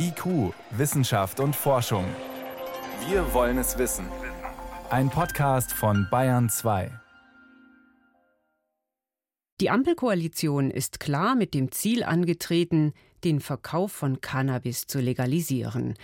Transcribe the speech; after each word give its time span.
IQ, 0.00 0.54
Wissenschaft 0.70 1.40
und 1.40 1.56
Forschung. 1.56 2.04
Wir 3.08 3.34
wollen 3.34 3.58
es 3.58 3.78
wissen. 3.78 4.06
Ein 4.90 5.10
Podcast 5.10 5.72
von 5.72 6.06
Bayern 6.08 6.48
2. 6.48 6.92
Die 9.60 9.70
Ampelkoalition 9.70 10.70
ist 10.70 11.00
klar 11.00 11.34
mit 11.34 11.52
dem 11.52 11.72
Ziel 11.72 12.04
angetreten, 12.04 12.92
den 13.24 13.40
Verkauf 13.40 13.90
von 13.90 14.20
Cannabis 14.20 14.86
zu 14.86 15.00
legalisieren. 15.00 15.94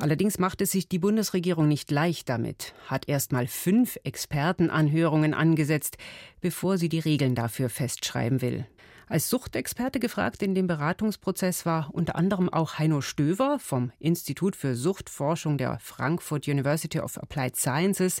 Allerdings 0.00 0.40
macht 0.40 0.60
es 0.60 0.72
sich 0.72 0.88
die 0.88 0.98
Bundesregierung 0.98 1.68
nicht 1.68 1.92
leicht 1.92 2.28
damit, 2.28 2.74
hat 2.86 3.08
erst 3.08 3.30
mal 3.30 3.46
fünf 3.46 3.98
Expertenanhörungen 4.02 5.32
angesetzt, 5.32 5.96
bevor 6.40 6.76
sie 6.76 6.88
die 6.88 6.98
Regeln 6.98 7.36
dafür 7.36 7.68
festschreiben 7.68 8.40
will. 8.42 8.66
Als 9.10 9.30
Suchtexperte 9.30 10.00
gefragt 10.00 10.42
in 10.42 10.54
dem 10.54 10.66
Beratungsprozess 10.66 11.64
war 11.64 11.88
unter 11.92 12.16
anderem 12.16 12.50
auch 12.50 12.78
Heino 12.78 13.00
Stöver 13.00 13.58
vom 13.58 13.90
Institut 13.98 14.54
für 14.54 14.74
Suchtforschung 14.74 15.56
der 15.56 15.78
Frankfurt 15.80 16.46
University 16.46 17.00
of 17.00 17.16
Applied 17.16 17.56
Sciences. 17.56 18.20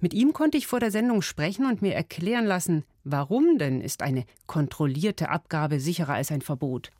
Mit 0.00 0.12
ihm 0.12 0.32
konnte 0.32 0.58
ich 0.58 0.66
vor 0.66 0.80
der 0.80 0.90
Sendung 0.90 1.22
sprechen 1.22 1.66
und 1.66 1.82
mir 1.82 1.94
erklären 1.94 2.46
lassen, 2.46 2.84
warum 3.04 3.58
denn 3.58 3.80
ist 3.80 4.02
eine 4.02 4.24
kontrollierte 4.46 5.28
Abgabe 5.28 5.78
sicherer 5.78 6.14
als 6.14 6.32
ein 6.32 6.42
Verbot? 6.42 6.90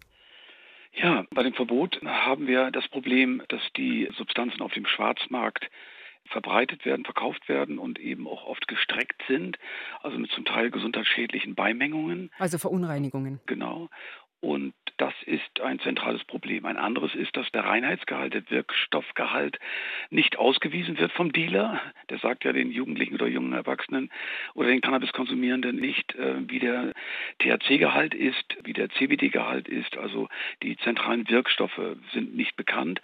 Ja, 0.92 1.24
bei 1.30 1.42
dem 1.42 1.54
Verbot 1.54 2.00
haben 2.04 2.46
wir 2.46 2.70
das 2.70 2.86
Problem, 2.86 3.42
dass 3.48 3.62
die 3.76 4.08
Substanzen 4.16 4.62
auf 4.62 4.72
dem 4.74 4.86
Schwarzmarkt 4.86 5.68
verbreitet 6.26 6.84
werden, 6.84 7.04
verkauft 7.04 7.48
werden 7.48 7.78
und 7.78 7.98
eben 7.98 8.28
auch 8.28 8.44
oft 8.44 8.68
gestreckt 9.04 9.22
sind, 9.28 9.58
also 10.02 10.18
mit 10.18 10.30
zum 10.32 10.44
Teil 10.44 10.70
gesundheitsschädlichen 10.70 11.54
Beimengungen. 11.54 12.30
Also 12.38 12.58
Verunreinigungen. 12.58 13.40
Genau. 13.46 13.88
Und 14.40 14.74
das 14.98 15.14
ist 15.24 15.62
ein 15.62 15.78
zentrales 15.78 16.22
Problem. 16.24 16.66
Ein 16.66 16.76
anderes 16.76 17.14
ist, 17.14 17.34
dass 17.34 17.50
der 17.52 17.64
Reinheitsgehalt, 17.64 18.34
der 18.34 18.50
Wirkstoffgehalt 18.50 19.58
nicht 20.10 20.36
ausgewiesen 20.36 20.98
wird 20.98 21.12
vom 21.12 21.32
Dealer. 21.32 21.80
Der 22.10 22.18
sagt 22.18 22.44
ja 22.44 22.52
den 22.52 22.70
Jugendlichen 22.70 23.14
oder 23.14 23.26
jungen 23.26 23.54
Erwachsenen 23.54 24.10
oder 24.52 24.68
den 24.68 24.82
Cannabiskonsumierenden 24.82 25.76
nicht, 25.76 26.14
äh, 26.16 26.46
wie 26.46 26.58
der 26.58 26.92
THC-Gehalt 27.38 28.12
ist, 28.12 28.58
wie 28.64 28.74
der 28.74 28.90
CBD-Gehalt 28.90 29.66
ist. 29.66 29.96
Also 29.96 30.28
die 30.62 30.76
zentralen 30.76 31.26
Wirkstoffe 31.30 31.80
sind 32.12 32.36
nicht 32.36 32.54
bekannt. 32.54 33.00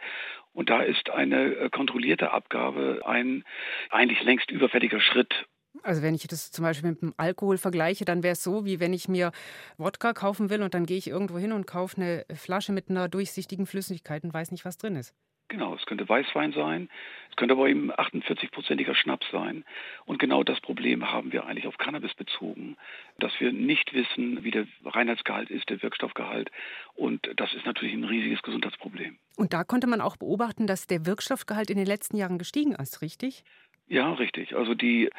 Und 0.52 0.68
da 0.68 0.82
ist 0.82 1.08
eine 1.08 1.54
äh, 1.54 1.70
kontrollierte 1.70 2.32
Abgabe 2.32 3.00
ein 3.06 3.44
eigentlich 3.88 4.22
längst 4.22 4.50
überfälliger 4.50 5.00
Schritt, 5.00 5.46
also 5.82 6.02
wenn 6.02 6.14
ich 6.14 6.26
das 6.26 6.50
zum 6.50 6.64
Beispiel 6.64 6.90
mit 6.90 7.02
dem 7.02 7.14
Alkohol 7.16 7.58
vergleiche, 7.58 8.04
dann 8.04 8.22
wäre 8.22 8.32
es 8.32 8.42
so, 8.42 8.64
wie 8.64 8.80
wenn 8.80 8.92
ich 8.92 9.08
mir 9.08 9.32
Wodka 9.78 10.12
kaufen 10.12 10.50
will 10.50 10.62
und 10.62 10.74
dann 10.74 10.86
gehe 10.86 10.98
ich 10.98 11.08
irgendwo 11.08 11.38
hin 11.38 11.52
und 11.52 11.66
kaufe 11.66 11.96
eine 11.96 12.24
Flasche 12.34 12.72
mit 12.72 12.90
einer 12.90 13.08
durchsichtigen 13.08 13.66
Flüssigkeit 13.66 14.24
und 14.24 14.34
weiß 14.34 14.50
nicht, 14.50 14.64
was 14.64 14.78
drin 14.78 14.96
ist. 14.96 15.14
Genau, 15.50 15.74
es 15.74 15.84
könnte 15.84 16.08
Weißwein 16.08 16.52
sein, 16.52 16.88
es 17.28 17.34
könnte 17.34 17.54
aber 17.54 17.68
eben 17.68 17.90
48-prozentiger 17.90 18.94
Schnaps 18.94 19.26
sein. 19.32 19.64
Und 20.06 20.20
genau 20.20 20.44
das 20.44 20.60
Problem 20.60 21.10
haben 21.10 21.32
wir 21.32 21.44
eigentlich 21.44 21.66
auf 21.66 21.76
Cannabis 21.76 22.14
bezogen, 22.14 22.76
dass 23.18 23.32
wir 23.40 23.52
nicht 23.52 23.92
wissen, 23.92 24.44
wie 24.44 24.52
der 24.52 24.68
Reinheitsgehalt 24.84 25.50
ist, 25.50 25.68
der 25.68 25.82
Wirkstoffgehalt. 25.82 26.52
Und 26.94 27.28
das 27.34 27.52
ist 27.54 27.66
natürlich 27.66 27.94
ein 27.94 28.04
riesiges 28.04 28.42
Gesundheitsproblem. 28.42 29.18
Und 29.36 29.52
da 29.52 29.64
konnte 29.64 29.88
man 29.88 30.00
auch 30.00 30.16
beobachten, 30.16 30.68
dass 30.68 30.86
der 30.86 31.04
Wirkstoffgehalt 31.04 31.68
in 31.68 31.78
den 31.78 31.86
letzten 31.86 32.16
Jahren 32.16 32.38
gestiegen 32.38 32.76
ist, 32.76 33.02
richtig? 33.02 33.42
Ja, 33.90 34.12
richtig. 34.12 34.54
Also 34.54 34.74
die 34.74 35.10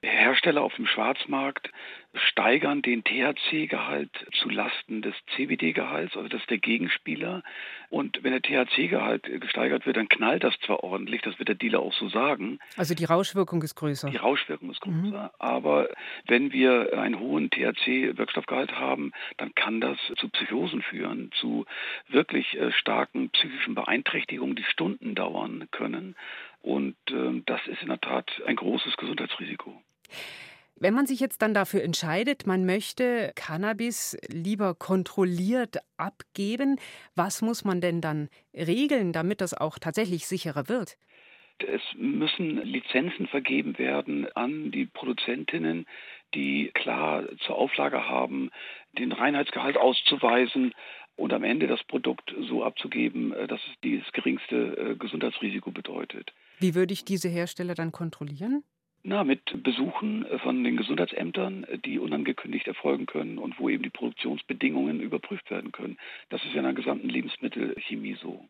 Hersteller 0.00 0.62
auf 0.62 0.74
dem 0.76 0.86
Schwarzmarkt 0.86 1.70
steigern 2.14 2.80
den 2.80 3.02
THC-Gehalt 3.02 4.10
zu 4.40 4.48
Lasten 4.48 5.02
des 5.02 5.14
CBD-Gehalts, 5.34 6.16
also 6.16 6.28
das 6.28 6.40
ist 6.42 6.50
der 6.50 6.58
Gegenspieler. 6.58 7.42
Und 7.90 8.22
wenn 8.22 8.30
der 8.30 8.42
THC-Gehalt 8.42 9.24
gesteigert 9.40 9.86
wird, 9.86 9.96
dann 9.96 10.08
knallt 10.08 10.44
das 10.44 10.54
zwar 10.64 10.84
ordentlich, 10.84 11.22
das 11.22 11.38
wird 11.40 11.48
der 11.48 11.56
Dealer 11.56 11.80
auch 11.80 11.92
so 11.94 12.08
sagen. 12.08 12.60
Also 12.76 12.94
die 12.94 13.06
Rauschwirkung 13.06 13.60
ist 13.62 13.74
größer. 13.74 14.08
Die 14.08 14.18
Rauschwirkung 14.18 14.70
ist 14.70 14.80
größer. 14.82 15.24
Mhm. 15.24 15.30
Aber 15.40 15.88
wenn 16.28 16.52
wir 16.52 16.96
einen 16.96 17.18
hohen 17.18 17.50
THC-Wirkstoffgehalt 17.50 18.78
haben, 18.78 19.10
dann 19.38 19.52
kann 19.56 19.80
das 19.80 19.98
zu 20.16 20.28
Psychosen 20.28 20.82
führen, 20.82 21.32
zu 21.40 21.66
wirklich 22.06 22.56
äh, 22.56 22.70
starken 22.70 23.30
psychischen 23.30 23.74
Beeinträchtigungen, 23.74 24.54
die 24.54 24.64
Stunden 24.64 25.16
dauern 25.16 25.66
können. 25.72 26.14
Und 26.62 26.96
äh, 27.10 27.42
das 27.46 27.60
ist 27.66 27.82
in 27.82 27.88
der 27.88 28.00
Tat 28.00 28.30
ein 28.46 28.56
großes 28.56 28.96
Gesundheitsrisiko. 28.96 29.82
Wenn 30.76 30.94
man 30.94 31.06
sich 31.06 31.20
jetzt 31.20 31.42
dann 31.42 31.54
dafür 31.54 31.84
entscheidet, 31.84 32.46
man 32.46 32.66
möchte 32.66 33.32
Cannabis 33.36 34.16
lieber 34.28 34.74
kontrolliert 34.74 35.78
abgeben, 35.96 36.76
was 37.14 37.40
muss 37.40 37.64
man 37.64 37.80
denn 37.80 38.00
dann 38.00 38.28
regeln, 38.52 39.12
damit 39.12 39.40
das 39.40 39.54
auch 39.54 39.78
tatsächlich 39.78 40.26
sicherer 40.26 40.68
wird? 40.68 40.96
Es 41.58 41.82
müssen 41.96 42.56
Lizenzen 42.64 43.28
vergeben 43.28 43.78
werden 43.78 44.26
an 44.34 44.72
die 44.72 44.86
Produzentinnen, 44.86 45.86
die 46.34 46.72
klar 46.74 47.28
zur 47.46 47.56
Auflage 47.56 48.08
haben, 48.08 48.50
den 48.98 49.12
Reinheitsgehalt 49.12 49.76
auszuweisen 49.76 50.74
und 51.14 51.32
am 51.32 51.44
Ende 51.44 51.66
das 51.66 51.84
Produkt 51.84 52.34
so 52.48 52.64
abzugeben, 52.64 53.32
äh, 53.32 53.46
dass 53.46 53.60
es 53.60 54.02
das 54.02 54.12
geringste 54.12 54.56
äh, 54.56 54.96
Gesundheitsrisiko 54.96 55.70
bedeutet. 55.70 56.32
Wie 56.62 56.76
würde 56.76 56.92
ich 56.92 57.04
diese 57.04 57.28
Hersteller 57.28 57.74
dann 57.74 57.90
kontrollieren? 57.90 58.62
Na, 59.02 59.24
mit 59.24 59.64
Besuchen 59.64 60.24
äh, 60.26 60.38
von 60.38 60.62
den 60.62 60.76
Gesundheitsämtern, 60.76 61.66
die 61.84 61.98
unangekündigt 61.98 62.68
erfolgen 62.68 63.06
können 63.06 63.38
und 63.38 63.58
wo 63.58 63.68
eben 63.68 63.82
die 63.82 63.90
Produktionsbedingungen 63.90 65.00
überprüft 65.00 65.50
werden 65.50 65.72
können. 65.72 65.98
Das 66.28 66.44
ist 66.44 66.52
ja 66.52 66.58
in 66.58 66.64
der 66.64 66.72
gesamten 66.72 67.08
Lebensmittelchemie 67.08 68.16
so. 68.22 68.48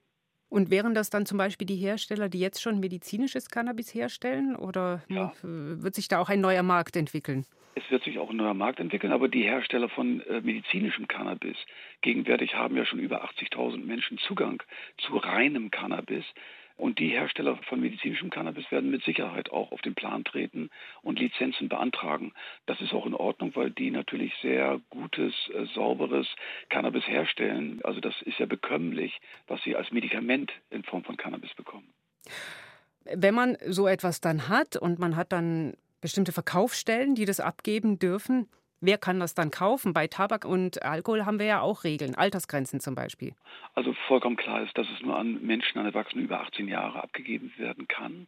Und 0.50 0.70
wären 0.70 0.92
das 0.92 1.08
dann 1.08 1.24
zum 1.24 1.38
Beispiel 1.38 1.66
die 1.66 1.76
Hersteller, 1.76 2.28
die 2.28 2.38
jetzt 2.38 2.60
schon 2.60 2.80
medizinisches 2.80 3.48
Cannabis 3.48 3.94
herstellen? 3.94 4.54
Oder 4.54 5.02
ja. 5.08 5.32
wird 5.42 5.94
sich 5.94 6.08
da 6.08 6.18
auch 6.18 6.28
ein 6.28 6.42
neuer 6.42 6.62
Markt 6.62 6.94
entwickeln? 6.94 7.46
Es 7.74 7.90
wird 7.90 8.04
sich 8.04 8.18
auch 8.18 8.28
ein 8.28 8.36
neuer 8.36 8.52
Markt 8.52 8.78
entwickeln, 8.78 9.12
aber 9.12 9.28
die 9.28 9.44
Hersteller 9.44 9.88
von 9.88 10.20
äh, 10.26 10.42
medizinischem 10.42 11.08
Cannabis, 11.08 11.56
gegenwärtig 12.02 12.54
haben 12.54 12.76
ja 12.76 12.84
schon 12.84 12.98
über 12.98 13.24
80.000 13.24 13.78
Menschen 13.78 14.18
Zugang 14.18 14.62
zu 14.98 15.16
reinem 15.16 15.70
Cannabis. 15.70 16.26
Und 16.76 16.98
die 16.98 17.08
Hersteller 17.08 17.56
von 17.68 17.80
medizinischem 17.80 18.30
Cannabis 18.30 18.70
werden 18.70 18.90
mit 18.90 19.04
Sicherheit 19.04 19.50
auch 19.50 19.72
auf 19.72 19.80
den 19.82 19.94
Plan 19.94 20.24
treten 20.24 20.70
und 21.02 21.18
Lizenzen 21.18 21.68
beantragen. 21.68 22.32
Das 22.66 22.80
ist 22.80 22.92
auch 22.92 23.06
in 23.06 23.14
Ordnung, 23.14 23.52
weil 23.54 23.70
die 23.70 23.90
natürlich 23.90 24.32
sehr 24.42 24.80
gutes, 24.90 25.34
äh, 25.54 25.66
sauberes 25.74 26.26
Cannabis 26.68 27.06
herstellen. 27.06 27.80
Also 27.84 28.00
das 28.00 28.14
ist 28.22 28.38
ja 28.38 28.46
bekömmlich, 28.46 29.20
was 29.46 29.62
sie 29.62 29.76
als 29.76 29.90
Medikament 29.92 30.52
in 30.70 30.82
Form 30.82 31.04
von 31.04 31.16
Cannabis 31.16 31.54
bekommen. 31.54 31.92
Wenn 33.04 33.34
man 33.34 33.56
so 33.66 33.88
etwas 33.88 34.20
dann 34.20 34.48
hat 34.48 34.76
und 34.76 34.98
man 34.98 35.16
hat 35.16 35.32
dann 35.32 35.74
bestimmte 36.00 36.32
Verkaufsstellen, 36.32 37.14
die 37.14 37.24
das 37.24 37.40
abgeben 37.40 37.98
dürfen, 37.98 38.48
Wer 38.84 38.98
kann 38.98 39.20
das 39.20 39.34
dann 39.34 39.52
kaufen? 39.52 39.92
Bei 39.92 40.08
Tabak 40.08 40.44
und 40.44 40.82
Alkohol 40.82 41.24
haben 41.24 41.38
wir 41.38 41.46
ja 41.46 41.60
auch 41.60 41.84
Regeln, 41.84 42.16
Altersgrenzen 42.16 42.80
zum 42.80 42.96
Beispiel. 42.96 43.32
Also 43.76 43.92
vollkommen 44.08 44.34
klar 44.34 44.64
ist, 44.64 44.76
dass 44.76 44.88
es 44.90 45.00
nur 45.02 45.16
an 45.16 45.40
Menschen, 45.40 45.78
an 45.78 45.86
Erwachsenen 45.86 46.24
über 46.24 46.40
18 46.40 46.66
Jahre 46.66 47.00
abgegeben 47.00 47.52
werden 47.58 47.86
kann. 47.86 48.26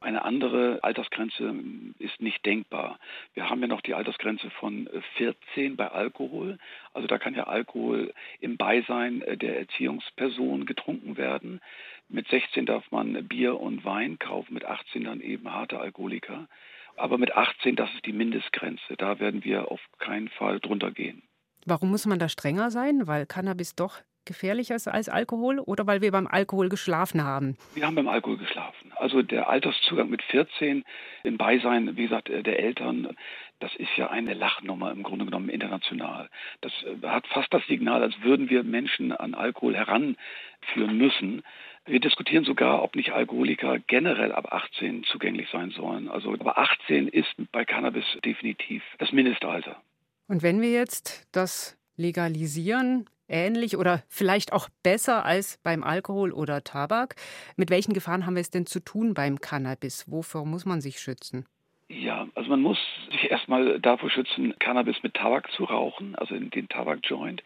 Eine 0.00 0.24
andere 0.24 0.80
Altersgrenze 0.82 1.54
ist 2.00 2.20
nicht 2.20 2.44
denkbar. 2.44 2.98
Wir 3.34 3.48
haben 3.48 3.60
ja 3.60 3.68
noch 3.68 3.80
die 3.80 3.94
Altersgrenze 3.94 4.50
von 4.50 4.88
14 5.18 5.76
bei 5.76 5.88
Alkohol. 5.88 6.58
Also 6.92 7.06
da 7.06 7.18
kann 7.18 7.34
ja 7.34 7.44
Alkohol 7.44 8.12
im 8.40 8.56
Beisein 8.56 9.20
der 9.20 9.60
Erziehungsperson 9.60 10.66
getrunken 10.66 11.16
werden. 11.16 11.60
Mit 12.08 12.26
16 12.26 12.66
darf 12.66 12.90
man 12.90 13.26
Bier 13.28 13.60
und 13.60 13.84
Wein 13.84 14.18
kaufen, 14.18 14.52
mit 14.52 14.64
18 14.64 15.04
dann 15.04 15.20
eben 15.20 15.52
harte 15.52 15.78
Alkoholiker. 15.78 16.48
Aber 16.96 17.18
mit 17.18 17.34
18, 17.34 17.76
das 17.76 17.92
ist 17.94 18.06
die 18.06 18.12
Mindestgrenze. 18.12 18.96
Da 18.96 19.18
werden 19.20 19.44
wir 19.44 19.70
auf 19.70 19.80
keinen 19.98 20.28
Fall 20.28 20.60
drunter 20.60 20.90
gehen. 20.90 21.22
Warum 21.64 21.90
muss 21.90 22.06
man 22.06 22.18
da 22.18 22.28
strenger 22.28 22.70
sein? 22.70 23.06
Weil 23.06 23.26
Cannabis 23.26 23.74
doch 23.74 24.00
gefährlicher 24.26 24.74
ist 24.74 24.88
als 24.88 25.08
Alkohol 25.08 25.60
oder 25.60 25.86
weil 25.86 26.02
wir 26.02 26.10
beim 26.12 26.26
Alkohol 26.26 26.68
geschlafen 26.68 27.24
haben? 27.24 27.56
Wir 27.74 27.86
haben 27.86 27.94
beim 27.94 28.08
Alkohol 28.08 28.36
geschlafen. 28.36 28.92
Also 28.96 29.22
der 29.22 29.48
Alterszugang 29.48 30.10
mit 30.10 30.22
14 30.22 30.84
im 31.22 31.36
Beisein, 31.38 31.96
wie 31.96 32.02
gesagt, 32.02 32.28
der 32.28 32.58
Eltern, 32.58 33.16
das 33.60 33.74
ist 33.76 33.96
ja 33.96 34.10
eine 34.10 34.34
Lachnummer 34.34 34.90
im 34.90 35.02
Grunde 35.02 35.24
genommen 35.24 35.48
international. 35.48 36.28
Das 36.60 36.72
äh, 36.82 37.06
hat 37.06 37.26
fast 37.28 37.52
das 37.54 37.66
Signal, 37.66 38.02
als 38.02 38.20
würden 38.20 38.50
wir 38.50 38.64
Menschen 38.64 39.12
an 39.12 39.34
Alkohol 39.34 39.74
heranführen 39.76 40.98
müssen. 40.98 41.42
Wir 41.86 42.00
diskutieren 42.00 42.44
sogar, 42.44 42.82
ob 42.82 42.96
nicht 42.96 43.12
Alkoholiker 43.12 43.78
generell 43.78 44.32
ab 44.32 44.52
18 44.52 45.04
zugänglich 45.04 45.48
sein 45.50 45.70
sollen. 45.70 46.08
Also 46.08 46.32
aber 46.32 46.58
18 46.58 47.06
ist 47.06 47.32
bei 47.52 47.64
Cannabis 47.64 48.04
definitiv 48.24 48.82
das 48.98 49.12
Mindestalter. 49.12 49.80
Und 50.26 50.42
wenn 50.42 50.60
wir 50.60 50.72
jetzt 50.72 51.28
das 51.30 51.78
legalisieren, 51.96 53.08
ähnlich 53.28 53.76
oder 53.76 54.02
vielleicht 54.08 54.52
auch 54.52 54.68
besser 54.82 55.24
als 55.24 55.58
beim 55.62 55.84
Alkohol 55.84 56.32
oder 56.32 56.64
Tabak, 56.64 57.14
mit 57.56 57.70
welchen 57.70 57.92
Gefahren 57.92 58.26
haben 58.26 58.34
wir 58.34 58.40
es 58.40 58.50
denn 58.50 58.66
zu 58.66 58.80
tun 58.80 59.14
beim 59.14 59.40
Cannabis? 59.40 60.10
Wovor 60.10 60.44
muss 60.44 60.64
man 60.64 60.80
sich 60.80 60.98
schützen? 60.98 61.46
Ja, 61.88 62.26
also 62.34 62.50
man 62.50 62.62
muss 62.62 62.78
sich 63.12 63.30
erstmal 63.30 63.78
davor 63.78 64.10
schützen, 64.10 64.58
Cannabis 64.58 64.96
mit 65.04 65.14
Tabak 65.14 65.52
zu 65.52 65.64
rauchen, 65.64 66.16
also 66.16 66.34
in 66.34 66.50
den 66.50 66.68
Tabakjoint. 66.68 67.44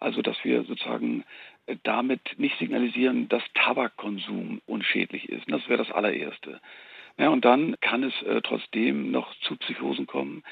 Also 0.00 0.22
dass 0.22 0.36
wir 0.44 0.64
sozusagen 0.64 1.24
damit 1.82 2.20
nicht 2.38 2.58
signalisieren, 2.58 3.28
dass 3.28 3.42
Tabakkonsum 3.54 4.60
unschädlich 4.66 5.28
ist. 5.28 5.44
Das 5.48 5.68
wäre 5.68 5.82
das 5.82 5.92
allererste. 5.92 6.60
Ja, 7.18 7.28
und 7.28 7.44
dann 7.44 7.76
kann 7.80 8.02
es 8.02 8.22
äh, 8.22 8.40
trotzdem 8.42 9.10
noch 9.10 9.34
zu 9.40 9.56
Psychosen 9.56 10.06
kommen. 10.06 10.42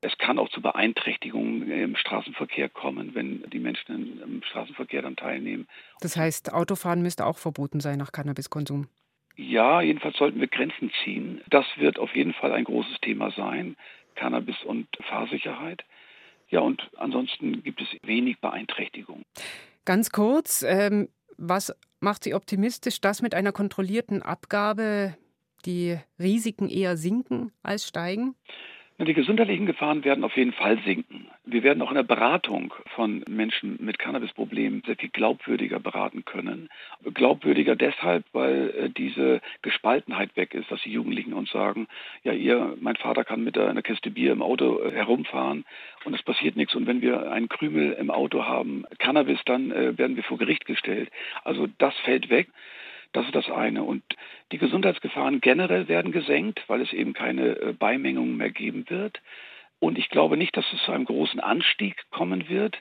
Es 0.00 0.18
kann 0.18 0.38
auch 0.38 0.48
zu 0.48 0.60
Beeinträchtigungen 0.60 1.70
im 1.70 1.96
Straßenverkehr 1.96 2.68
kommen, 2.68 3.14
wenn 3.14 3.48
die 3.50 3.60
Menschen 3.60 4.20
im 4.20 4.42
Straßenverkehr 4.42 5.00
dann 5.00 5.16
teilnehmen. 5.16 5.68
Das 6.00 6.16
heißt, 6.16 6.52
Autofahren 6.52 7.02
müsste 7.02 7.24
auch 7.24 7.38
verboten 7.38 7.80
sein 7.80 7.98
nach 7.98 8.10
Cannabiskonsum. 8.10 8.88
Ja, 9.36 9.80
jedenfalls 9.80 10.16
sollten 10.16 10.40
wir 10.40 10.48
Grenzen 10.48 10.90
ziehen. 11.04 11.40
Das 11.48 11.64
wird 11.76 11.98
auf 11.98 12.14
jeden 12.14 12.34
Fall 12.34 12.52
ein 12.52 12.64
großes 12.64 13.00
Thema 13.00 13.30
sein. 13.30 13.76
Cannabis 14.14 14.62
und 14.64 14.88
Fahrsicherheit. 15.08 15.84
Ja, 16.48 16.60
und 16.60 16.90
ansonsten 16.98 17.62
gibt 17.62 17.80
es 17.80 17.88
wenig 18.02 18.40
Beeinträchtigung. 18.40 19.22
Ganz 19.84 20.10
kurz, 20.10 20.62
ähm, 20.62 21.08
was 21.36 21.74
macht 22.00 22.24
Sie 22.24 22.34
optimistisch, 22.34 23.00
dass 23.00 23.22
mit 23.22 23.34
einer 23.34 23.52
kontrollierten 23.52 24.22
Abgabe 24.22 25.16
die 25.64 25.98
Risiken 26.18 26.68
eher 26.68 26.96
sinken 26.96 27.52
als 27.62 27.86
steigen? 27.86 28.34
Die 28.98 29.14
gesundheitlichen 29.14 29.66
Gefahren 29.66 30.04
werden 30.04 30.22
auf 30.22 30.36
jeden 30.36 30.52
Fall 30.52 30.78
sinken. 30.84 31.26
Wir 31.44 31.64
werden 31.64 31.82
auch 31.82 31.90
in 31.90 31.96
der 31.96 32.02
Beratung 32.04 32.72
von 32.94 33.24
Menschen 33.28 33.78
mit 33.80 33.98
Cannabisproblemen 33.98 34.82
sehr 34.86 34.96
viel 34.96 35.08
glaubwürdiger 35.08 35.80
beraten 35.80 36.24
können. 36.24 36.68
Glaubwürdiger 37.12 37.74
deshalb, 37.74 38.24
weil 38.32 38.70
äh, 38.70 38.90
diese 38.90 39.40
Gespaltenheit 39.62 40.36
weg 40.36 40.54
ist, 40.54 40.70
dass 40.70 40.82
die 40.82 40.92
Jugendlichen 40.92 41.32
uns 41.32 41.50
sagen, 41.50 41.88
ja, 42.22 42.32
ihr, 42.32 42.76
mein 42.80 42.94
Vater 42.96 43.24
kann 43.24 43.42
mit 43.42 43.58
einer 43.58 43.82
Kiste 43.82 44.10
Bier 44.10 44.30
im 44.30 44.42
Auto 44.42 44.80
äh, 44.80 44.92
herumfahren 44.92 45.64
und 46.04 46.14
es 46.14 46.22
passiert 46.22 46.54
nichts. 46.54 46.74
Und 46.76 46.86
wenn 46.86 47.02
wir 47.02 47.32
einen 47.32 47.48
Krümel 47.48 47.94
im 47.94 48.10
Auto 48.10 48.44
haben, 48.44 48.84
Cannabis, 48.98 49.40
dann 49.46 49.72
äh, 49.72 49.98
werden 49.98 50.14
wir 50.14 50.22
vor 50.22 50.38
Gericht 50.38 50.64
gestellt. 50.64 51.10
Also 51.42 51.66
das 51.78 51.96
fällt 52.04 52.30
weg. 52.30 52.48
Das 53.12 53.26
ist 53.26 53.34
das 53.34 53.50
eine. 53.50 53.82
Und 53.84 54.02
die 54.52 54.58
Gesundheitsgefahren 54.58 55.40
generell 55.40 55.88
werden 55.88 56.12
gesenkt, 56.12 56.62
weil 56.66 56.80
es 56.80 56.92
eben 56.92 57.12
keine 57.12 57.56
äh, 57.56 57.72
Beimengungen 57.72 58.36
mehr 58.36 58.50
geben 58.50 58.84
wird. 58.88 59.20
Und 59.78 59.98
ich 59.98 60.08
glaube 60.08 60.36
nicht, 60.36 60.56
dass 60.56 60.64
es 60.72 60.82
zu 60.84 60.92
einem 60.92 61.04
großen 61.04 61.40
Anstieg 61.40 61.96
kommen 62.10 62.48
wird. 62.48 62.78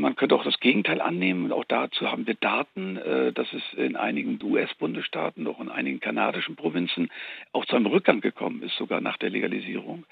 Man 0.00 0.16
könnte 0.16 0.34
auch 0.34 0.44
das 0.44 0.60
Gegenteil 0.60 1.00
annehmen. 1.00 1.44
Und 1.44 1.52
auch 1.52 1.64
dazu 1.64 2.10
haben 2.10 2.26
wir 2.26 2.34
Daten, 2.34 2.96
äh, 2.96 3.32
dass 3.32 3.52
es 3.52 3.62
in 3.76 3.96
einigen 3.96 4.38
US-Bundesstaaten, 4.42 5.46
auch 5.46 5.60
in 5.60 5.68
einigen 5.68 6.00
kanadischen 6.00 6.56
Provinzen 6.56 7.10
auch 7.52 7.66
zu 7.66 7.76
einem 7.76 7.86
Rückgang 7.86 8.20
gekommen 8.20 8.62
ist, 8.62 8.76
sogar 8.76 9.00
nach 9.00 9.16
der 9.16 9.30
Legalisierung. 9.30 10.04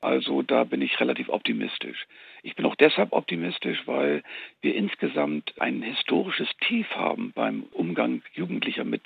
Also 0.00 0.40
da 0.40 0.64
bin 0.64 0.80
ich 0.80 0.98
relativ 0.98 1.28
optimistisch. 1.28 2.06
Ich 2.42 2.54
bin 2.54 2.64
auch 2.64 2.74
deshalb 2.74 3.12
optimistisch, 3.12 3.86
weil 3.86 4.22
wir 4.62 4.74
insgesamt 4.74 5.60
ein 5.60 5.82
historisches 5.82 6.48
Tief 6.66 6.88
haben 6.94 7.32
beim 7.32 7.64
Umgang 7.72 8.22
Jugendlicher 8.32 8.84
mit 8.84 9.02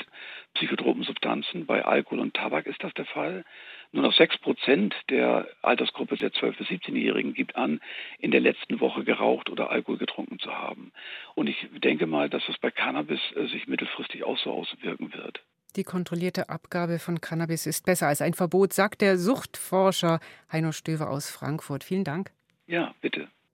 psychotropen 0.54 1.02
Substanzen. 1.02 1.66
Bei 1.66 1.84
Alkohol 1.84 2.20
und 2.20 2.34
Tabak 2.34 2.66
ist 2.66 2.82
das 2.84 2.94
der 2.94 3.06
Fall. 3.06 3.44
Nur 3.90 4.04
noch 4.04 4.12
sechs 4.12 4.38
Prozent 4.38 4.94
der 5.10 5.48
Altersgruppe 5.62 6.16
der 6.16 6.32
12- 6.32 6.58
bis 6.58 6.68
17-Jährigen 6.68 7.34
gibt 7.34 7.56
an, 7.56 7.80
in 8.18 8.30
der 8.30 8.40
letzten 8.40 8.78
Woche 8.78 9.02
geraucht 9.02 9.50
oder 9.50 9.70
Alkohol 9.70 9.98
getrunken 9.98 10.38
zu 10.38 10.52
haben. 10.56 10.92
Und 11.34 11.48
ich 11.48 11.66
denke 11.72 12.06
mal, 12.06 12.28
dass 12.28 12.46
das 12.46 12.58
bei 12.58 12.70
Cannabis 12.70 13.20
äh, 13.34 13.46
sich 13.46 13.66
mittelfristig 13.66 14.22
auch 14.22 14.38
so 14.38 14.52
auswirken 14.52 15.12
wird. 15.12 15.40
Die 15.76 15.84
kontrollierte 15.84 16.48
Abgabe 16.48 16.98
von 16.98 17.20
Cannabis 17.20 17.66
ist 17.66 17.84
besser 17.84 18.06
als 18.06 18.22
ein 18.22 18.34
Verbot, 18.34 18.72
sagt 18.72 19.00
der 19.00 19.18
Suchtforscher 19.18 20.20
Heino 20.52 20.70
Stöver 20.70 21.10
aus 21.10 21.28
Frankfurt. 21.30 21.82
Vielen 21.82 22.04
Dank. 22.04 22.32
Ja, 22.66 22.94
bitte. 23.00 23.28